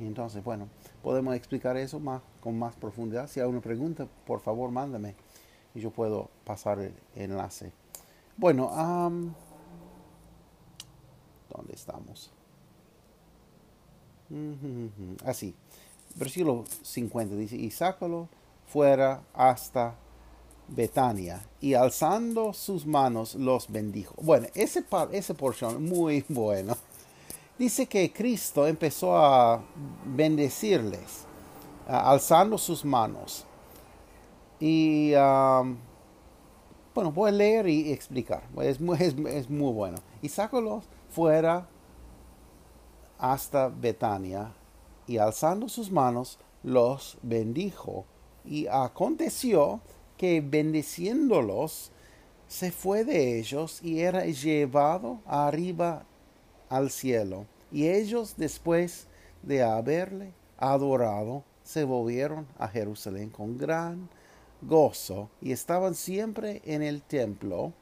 entonces, 0.00 0.42
bueno, 0.42 0.68
podemos 1.04 1.36
explicar 1.36 1.76
eso 1.76 2.00
más, 2.00 2.22
con 2.40 2.58
más 2.58 2.74
profundidad. 2.74 3.28
Si 3.28 3.38
hay 3.38 3.46
una 3.46 3.60
pregunta, 3.60 4.08
por 4.26 4.40
favor, 4.40 4.72
mándame 4.72 5.14
y 5.76 5.80
yo 5.80 5.92
puedo 5.92 6.28
pasar 6.44 6.80
el 6.80 6.92
enlace. 7.14 7.70
Bueno, 8.36 8.68
¿dónde 11.48 11.72
estamos? 11.72 12.32
Así, 15.24 15.54
versículo 16.16 16.64
50 16.82 17.36
dice, 17.36 17.54
y 17.54 17.70
sácalo 17.70 18.28
fuera 18.66 19.22
hasta 19.32 19.94
Betania 20.68 21.42
y 21.60 21.74
alzando 21.74 22.52
sus 22.52 22.86
manos 22.86 23.34
los 23.34 23.70
bendijo. 23.70 24.14
Bueno, 24.20 24.48
ese, 24.54 24.84
ese 25.12 25.34
porción 25.34 25.84
muy 25.84 26.24
bueno. 26.28 26.76
Dice 27.58 27.86
que 27.86 28.12
Cristo 28.12 28.66
empezó 28.66 29.16
a 29.16 29.62
bendecirles, 30.04 31.24
alzando 31.86 32.58
sus 32.58 32.84
manos. 32.84 33.46
Y 34.60 35.14
um, 35.14 35.76
bueno, 36.94 37.12
voy 37.12 37.28
a 37.28 37.32
leer 37.32 37.68
y 37.68 37.92
explicar. 37.92 38.42
Es 38.62 38.80
muy, 38.80 38.98
es, 39.00 39.50
muy 39.50 39.72
bueno. 39.72 39.98
Y 40.22 40.28
sácalos 40.28 40.84
fuera 41.10 41.66
hasta 43.18 43.68
Betania 43.68 44.52
y 45.06 45.18
alzando 45.18 45.68
sus 45.68 45.90
manos 45.90 46.38
los 46.62 47.18
bendijo. 47.22 48.06
Y 48.44 48.66
aconteció 48.66 49.80
que 50.16 50.40
bendiciéndolos 50.40 51.90
se 52.48 52.70
fue 52.70 53.04
de 53.04 53.38
ellos 53.38 53.80
y 53.82 54.00
era 54.00 54.24
llevado 54.24 55.20
arriba 55.26 56.04
al 56.68 56.90
cielo. 56.90 57.46
Y 57.72 57.88
ellos 57.88 58.34
después 58.36 59.06
de 59.42 59.62
haberle 59.62 60.32
adorado 60.58 61.44
se 61.62 61.84
volvieron 61.84 62.46
a 62.58 62.68
Jerusalén 62.68 63.30
con 63.30 63.58
gran 63.58 64.08
gozo 64.62 65.28
y 65.40 65.52
estaban 65.52 65.94
siempre 65.94 66.62
en 66.64 66.82
el 66.82 67.02
templo 67.02 67.72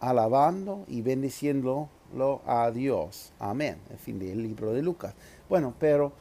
alabando 0.00 0.84
y 0.88 1.02
bendiciéndolo 1.02 2.40
a 2.46 2.70
Dios. 2.70 3.32
Amén. 3.38 3.76
El 3.90 3.98
fin 3.98 4.18
del 4.18 4.42
libro 4.42 4.72
de 4.72 4.82
Lucas. 4.82 5.14
Bueno, 5.48 5.74
pero 5.78 6.12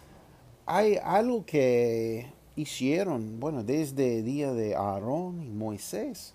hay 0.66 0.98
algo 1.02 1.46
que 1.46 2.32
hicieron, 2.60 3.40
bueno, 3.40 3.64
desde 3.64 4.20
el 4.20 4.26
día 4.26 4.54
de 4.54 4.76
Aarón 4.76 5.42
y 5.42 5.50
Moisés, 5.50 6.34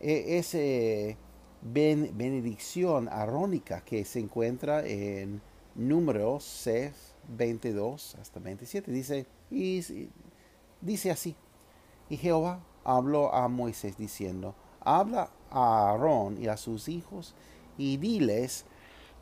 e, 0.00 0.38
esa 0.38 1.18
benedicción 1.60 3.08
arónica 3.08 3.82
que 3.82 4.04
se 4.04 4.20
encuentra 4.20 4.86
en 4.86 5.42
Números 5.74 6.44
6, 6.44 6.92
22 7.36 8.14
hasta 8.14 8.40
27, 8.40 8.90
dice, 8.90 9.26
dice 10.80 11.10
así, 11.10 11.36
y 12.08 12.16
Jehová 12.16 12.60
habló 12.84 13.34
a 13.34 13.48
Moisés 13.48 13.98
diciendo, 13.98 14.54
habla 14.80 15.30
a 15.50 15.90
Aarón 15.90 16.42
y 16.42 16.46
a 16.48 16.56
sus 16.56 16.88
hijos 16.88 17.34
y 17.76 17.98
diles, 17.98 18.64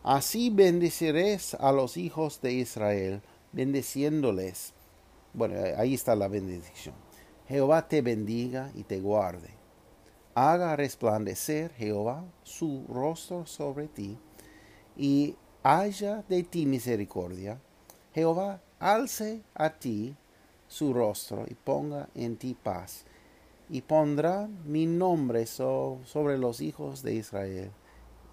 así 0.04 0.50
bendeciréis 0.50 1.54
a 1.54 1.72
los 1.72 1.96
hijos 1.96 2.40
de 2.40 2.52
Israel, 2.52 3.22
bendeciéndoles. 3.52 4.75
Bueno, 5.36 5.54
ahí 5.76 5.94
está 5.94 6.16
la 6.16 6.28
bendición. 6.28 6.94
Jehová 7.46 7.86
te 7.86 8.00
bendiga 8.00 8.72
y 8.74 8.82
te 8.84 9.00
guarde. 9.00 9.50
Haga 10.34 10.76
resplandecer 10.76 11.72
Jehová 11.74 12.24
su 12.42 12.84
rostro 12.88 13.46
sobre 13.46 13.86
ti 13.86 14.18
y 14.96 15.36
haya 15.62 16.24
de 16.28 16.42
ti 16.42 16.64
misericordia. 16.66 17.60
Jehová 18.14 18.60
alce 18.78 19.42
a 19.54 19.70
ti 19.70 20.16
su 20.68 20.92
rostro 20.92 21.44
y 21.48 21.54
ponga 21.54 22.08
en 22.14 22.36
ti 22.36 22.56
paz. 22.60 23.04
Y 23.68 23.82
pondrá 23.82 24.48
mi 24.64 24.86
nombre 24.86 25.44
sobre 25.46 26.38
los 26.38 26.60
hijos 26.60 27.02
de 27.02 27.14
Israel 27.14 27.70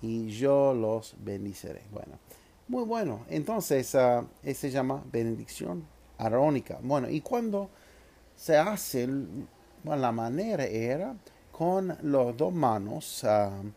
y 0.01 0.29
yo 0.29 0.73
los 0.73 1.15
bendiceré. 1.19 1.81
Bueno, 1.91 2.19
muy 2.67 2.85
bueno. 2.85 3.25
Entonces, 3.29 3.93
uh, 3.95 4.25
se 4.53 4.71
llama 4.71 5.03
bendición 5.11 5.85
arónica. 6.17 6.79
Bueno, 6.81 7.09
y 7.09 7.21
cuando 7.21 7.69
se 8.35 8.57
hace, 8.57 9.07
bueno, 9.83 10.01
la 10.01 10.11
manera 10.11 10.65
era 10.65 11.15
con 11.51 11.87
las 11.87 12.37
dos 12.37 12.53
manos 12.53 13.23
uh, 13.23 13.69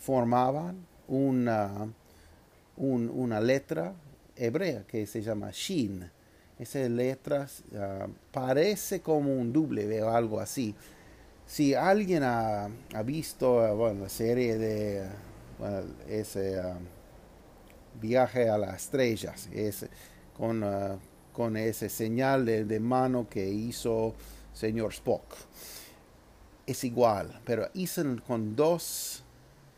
formaban 0.00 0.86
una, 1.08 1.92
una 2.76 3.40
letra 3.40 3.92
hebrea 4.36 4.84
que 4.86 5.06
se 5.06 5.22
llama 5.22 5.50
Shin. 5.52 6.10
Esa 6.58 6.80
letra 6.88 7.46
uh, 7.72 8.10
parece 8.30 9.00
como 9.00 9.34
un 9.34 9.52
doble 9.52 10.02
o 10.02 10.10
algo 10.10 10.40
así. 10.40 10.74
Si 11.46 11.74
alguien 11.74 12.22
ha, 12.22 12.70
visto 13.04 13.74
bueno, 13.76 14.02
la 14.02 14.08
serie 14.08 14.56
de 14.56 15.04
ese 16.08 16.62
viaje 18.00 18.48
a 18.48 18.56
las 18.56 18.84
estrellas, 18.84 19.48
es 19.52 19.86
con, 20.36 20.62
con 21.40 21.56
ese 21.56 21.88
señal 21.88 22.44
de, 22.44 22.80
mano 22.80 23.26
que 23.26 23.48
hizo 23.48 24.14
señor 24.52 24.92
Spock. 24.92 25.24
Es 26.66 26.84
igual, 26.84 27.40
pero 27.46 27.66
hizo 27.72 28.02
con 28.26 28.54
dos, 28.54 29.22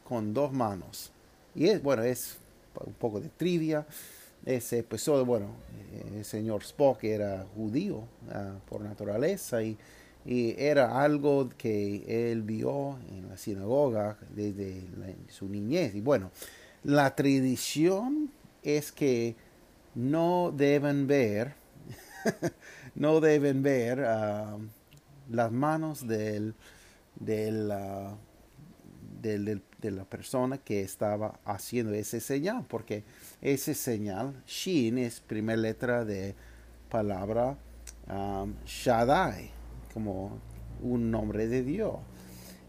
con 0.02 0.34
dos 0.34 0.52
manos. 0.52 1.12
Y 1.54 1.68
es, 1.68 1.80
bueno, 1.80 2.02
es 2.02 2.38
un 2.84 2.94
poco 2.94 3.20
de 3.20 3.28
trivia. 3.28 3.86
Ese 4.44 4.80
episodio, 4.80 5.24
bueno, 5.24 5.54
eh, 5.92 6.16
el 6.16 6.24
señor 6.24 6.62
Spock 6.62 7.04
era 7.04 7.46
judío 7.54 7.98
uh, 7.98 8.58
por 8.68 8.80
naturaleza 8.80 9.62
y, 9.62 9.78
y, 10.26 10.56
era 10.58 11.00
algo 11.00 11.48
que 11.56 12.32
él 12.32 12.42
vio 12.42 12.98
en 13.08 13.28
la 13.28 13.36
sinagoga 13.36 14.18
desde 14.34 14.82
su 15.28 15.48
niñez. 15.48 15.94
Y 15.94 16.00
bueno, 16.00 16.32
la 16.82 17.14
tradición 17.14 18.32
es 18.64 18.90
que 18.90 19.36
no 19.94 20.52
deben 20.54 21.06
ver, 21.06 21.54
no 22.94 23.20
deben 23.20 23.62
ver 23.62 24.04
ah, 24.04 24.58
las 25.30 25.52
manos 25.52 26.06
del, 26.06 26.54
del, 27.16 27.72
del, 29.20 29.62
de 29.78 29.90
la 29.90 30.04
persona 30.04 30.58
que 30.58 30.82
estaba 30.82 31.40
haciendo 31.44 31.92
ese 31.92 32.20
señal, 32.20 32.64
porque 32.68 33.04
ese 33.40 33.74
señal, 33.74 34.42
Shin, 34.46 34.98
es 34.98 35.20
primera 35.20 35.60
letra 35.60 36.04
de 36.04 36.34
palabra 36.88 37.56
um, 38.08 38.54
Shaddai, 38.64 39.50
como 39.92 40.38
un 40.82 41.10
nombre 41.10 41.48
de 41.48 41.62
Dios. 41.62 41.96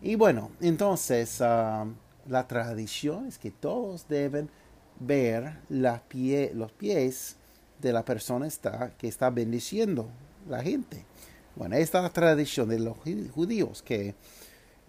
Y 0.02 0.16
bueno, 0.16 0.52
entonces 0.60 1.40
la 1.40 2.48
tradición 2.48 3.28
es 3.28 3.38
que 3.38 3.52
todos 3.52 4.08
deben 4.08 4.50
ver 5.06 5.58
los 5.70 6.72
pies 6.72 7.36
de 7.82 7.94
la 7.94 8.06
persona 8.06 8.48
está, 8.48 8.92
que 8.98 9.08
está 9.08 9.30
bendiciendo 9.30 10.10
la 10.48 10.62
gente. 10.62 11.06
Bueno, 11.56 11.76
esta 11.76 12.00
es 12.00 12.04
la 12.04 12.10
tradición 12.10 12.70
de 12.70 12.80
los 12.80 12.98
judíos 12.98 13.84
que 13.84 14.16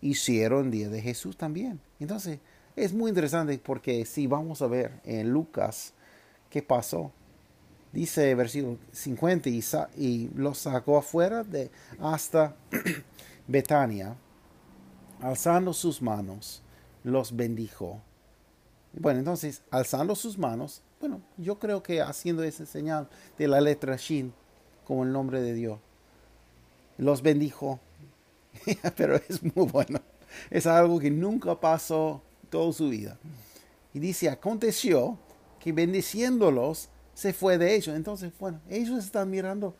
hicieron 0.01 0.71
día 0.71 0.89
de 0.89 1.01
Jesús 1.01 1.37
también. 1.37 1.81
Entonces, 1.99 2.39
es 2.77 2.93
muy 2.93 3.11
interesante 3.11 3.59
porque 3.59 4.05
si 4.05 4.27
vamos 4.27 4.63
a 4.63 4.67
ver 4.67 5.01
en 5.05 5.31
Lucas 5.31 5.93
qué 6.51 6.63
pasó, 6.63 7.13
dice 7.93 8.35
versículo 8.35 8.79
50 8.93 9.49
y, 9.49 9.63
y 9.97 10.31
los 10.35 10.59
sacó 10.59 10.99
afuera 10.99 11.45
de 11.45 11.71
hasta 12.01 12.57
Betania, 13.47 14.17
alzando 15.21 15.73
sus 15.73 16.03
manos 16.03 16.63
los 17.03 17.37
bendijo. 17.37 18.01
Bueno, 18.97 19.19
entonces, 19.19 19.63
alzando 19.71 20.15
sus 20.15 20.39
manos, 20.39 20.83
bueno, 21.01 21.21
yo 21.37 21.59
creo 21.59 21.83
que 21.83 22.01
haciendo 22.01 22.43
ese 22.45 22.65
señal 22.65 23.09
de 23.37 23.49
la 23.49 23.61
letra 23.61 23.97
Shin, 23.97 24.33
como 24.87 25.05
el 25.05 25.13
nombre 25.13 25.41
de 25.41 25.53
Dios, 25.55 25.79
los 26.99 27.23
bendijo. 27.23 27.81
Pero 28.97 29.17
es 29.17 29.43
muy 29.43 29.67
bueno. 29.67 30.01
Es 30.51 30.67
algo 30.67 30.99
que 31.01 31.11
nunca 31.11 31.59
pasó 31.59 32.23
toda 32.51 32.73
su 32.73 32.89
vida. 32.89 33.19
Y 33.93 33.99
dice, 33.99 34.29
aconteció 34.29 35.19
que 35.59 35.73
bendiciéndolos 35.73 36.89
se 37.15 37.33
fue 37.33 37.59
de 37.59 37.75
ellos. 37.75 37.97
Entonces, 37.97 38.33
bueno, 38.39 38.61
ellos 38.69 39.05
están 39.05 39.31
mirando 39.31 39.75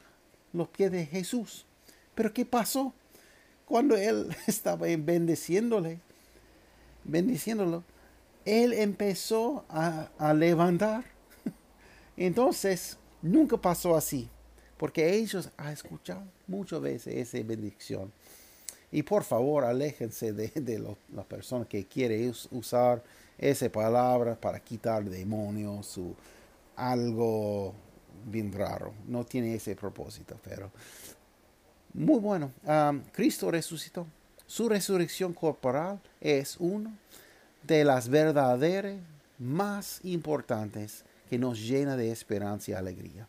los 0.53 0.69
pies 0.69 0.91
de 0.91 1.07
Jesús. 1.07 1.67
Pero 2.15 2.33
¿qué 2.33 2.45
pasó? 2.45 2.93
Cuando 3.67 3.97
él 3.97 4.35
estaba 4.47 4.87
bendeciéndole, 4.87 6.01
bendiciéndolo, 7.05 7.85
él 8.45 8.73
empezó 8.73 9.65
a, 9.69 10.33
levantar. 10.35 11.05
Entonces, 12.17 12.99
nunca 13.23 13.57
pasó 13.57 13.97
así, 13.97 14.29
porque 14.77 15.15
ellos 15.15 15.51
han 15.57 15.73
escuchado 15.73 16.25
muchas 16.47 16.81
veces 16.81 17.15
esa 17.15 17.47
bendición. 17.47 18.13
Y 18.93 19.03
por 19.03 19.25
favor, 19.25 19.65
aléjense 19.65 20.33
de, 20.33 20.49
de 20.49 20.79
las 21.13 21.25
personas 21.27 21.67
que 21.67 21.85
quieren 21.87 22.33
usar 22.53 23.03
esa 23.37 23.69
palabra 23.69 24.41
para 24.41 24.61
quitar 24.61 25.05
demonios 25.05 25.99
o 25.99 26.15
algo 26.77 27.75
bien 28.27 28.53
raro. 28.53 28.93
No 29.07 29.25
tiene 29.25 29.55
ese 29.55 29.75
propósito, 29.75 30.39
pero 30.45 30.71
muy 31.93 32.21
bueno. 32.21 32.53
Cristo 33.13 33.51
resucitó. 33.51 34.07
Su 34.47 34.69
resurrección 34.69 35.33
corporal 35.33 36.01
es 36.21 36.57
una 36.59 36.97
de 37.67 37.85
las 37.85 38.09
verdaderas 38.09 39.01
más 39.39 40.01
importantes 40.05 41.05
que 41.29 41.39
nos 41.39 41.59
llena 41.61 41.97
de 41.97 42.11
esperanza 42.11 42.71
y 42.71 42.75
alegría, 42.75 43.27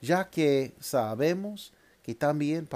ya 0.00 0.28
que 0.28 0.74
sabemos 0.80 1.72
que 2.02 2.14
también 2.14 2.68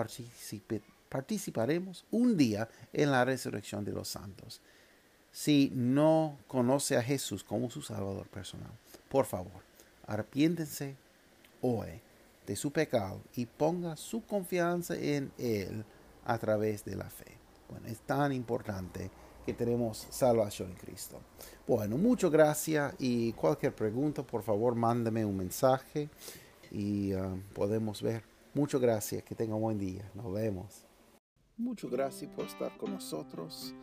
participaremos 1.08 2.04
un 2.10 2.36
día 2.36 2.68
en 2.92 3.10
la 3.10 3.24
resurrección 3.24 3.84
de 3.84 3.92
los 3.92 4.08
santos. 4.08 4.60
Si 5.30 5.70
no 5.74 6.38
conoce 6.46 6.96
a 6.96 7.02
Jesús 7.02 7.42
como 7.44 7.70
su 7.70 7.80
Salvador 7.82 8.28
personal, 8.28 8.72
por 9.08 9.24
favor, 9.24 9.62
arrepiéntense 10.06 10.96
hoy 11.60 12.00
de 12.46 12.56
su 12.56 12.70
pecado 12.70 13.20
y 13.36 13.46
ponga 13.46 13.96
su 13.96 14.24
confianza 14.26 14.96
en 14.96 15.32
Él 15.38 15.84
a 16.24 16.38
través 16.38 16.84
de 16.84 16.96
la 16.96 17.08
fe. 17.08 17.36
Bueno, 17.70 17.86
es 17.86 18.00
tan 18.00 18.32
importante 18.32 19.10
que 19.44 19.52
tenemos 19.52 20.06
salvación 20.10 20.70
en 20.70 20.76
Cristo. 20.76 21.20
Bueno, 21.66 21.96
muchas 21.96 22.30
gracias 22.30 22.94
y 22.98 23.32
cualquier 23.32 23.74
pregunta, 23.74 24.22
por 24.22 24.42
favor, 24.42 24.74
mándame 24.74 25.24
un 25.24 25.36
mensaje 25.36 26.08
y 26.70 27.14
uh, 27.14 27.40
podemos 27.54 28.02
ver. 28.02 28.24
Muchas 28.54 28.80
gracias, 28.80 29.22
que 29.22 29.34
tenga 29.34 29.54
un 29.54 29.62
buen 29.62 29.78
día. 29.78 30.10
Nos 30.14 30.32
vemos. 30.32 30.84
Muchas 31.56 31.90
gracias 31.90 32.30
por 32.34 32.46
estar 32.46 32.76
con 32.76 32.92
nosotros. 32.92 33.74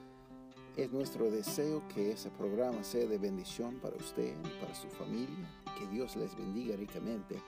Es 0.77 0.91
nuestro 0.91 1.29
deseo 1.29 1.81
que 1.93 2.11
ese 2.11 2.29
programa 2.29 2.83
sea 2.83 3.05
de 3.05 3.17
bendición 3.17 3.79
para 3.79 3.95
usted 3.95 4.33
y 4.43 4.61
para 4.61 4.73
su 4.75 4.87
familia. 4.89 5.49
Que 5.77 5.87
Dios 5.87 6.15
les 6.15 6.35
bendiga 6.35 6.75
ricamente. 6.75 7.41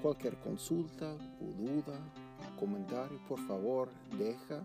Cualquier 0.00 0.36
consulta 0.40 1.14
o 1.40 1.44
duda, 1.44 1.98
comentario, 2.58 3.20
por 3.28 3.38
favor, 3.46 3.90
deja 4.18 4.62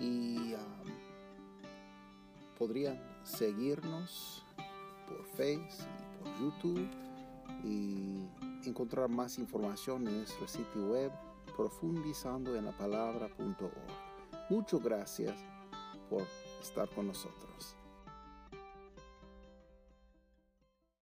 y 0.00 0.54
um, 0.54 1.01
podrían 2.58 3.00
seguirnos 3.24 4.44
por 5.06 5.24
Facebook 5.36 5.88
y 6.00 6.22
por 6.22 6.40
YouTube 6.40 6.88
y 7.64 8.68
encontrar 8.68 9.08
más 9.08 9.38
información 9.38 10.06
en 10.06 10.18
nuestro 10.18 10.46
sitio 10.48 10.88
web 10.88 11.12
profundizando 11.56 12.56
en 12.56 12.64
la 12.64 12.72
palabra.org. 12.72 14.50
Muchas 14.50 14.82
gracias 14.82 15.36
por 16.08 16.26
estar 16.60 16.88
con 16.90 17.08
nosotros. 17.08 17.76